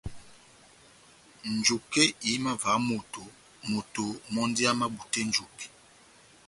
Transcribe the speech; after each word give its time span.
Njuke 1.55 2.03
ihimavaha 2.25 2.77
moto, 2.89 3.23
moto 3.71 4.03
mɔ́ndi 4.33 4.61
amabutɛ 4.71 5.21
njuke. 5.29 5.65